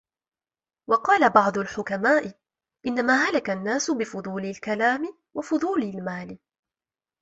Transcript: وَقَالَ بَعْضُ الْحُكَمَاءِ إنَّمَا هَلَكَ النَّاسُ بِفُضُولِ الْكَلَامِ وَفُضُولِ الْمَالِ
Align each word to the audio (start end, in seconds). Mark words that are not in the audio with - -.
وَقَالَ 0.89 1.29
بَعْضُ 1.29 1.57
الْحُكَمَاءِ 1.57 2.39
إنَّمَا 2.87 3.23
هَلَكَ 3.23 3.49
النَّاسُ 3.49 3.91
بِفُضُولِ 3.91 4.45
الْكَلَامِ 4.45 5.13
وَفُضُولِ 5.33 5.83
الْمَالِ 5.83 6.37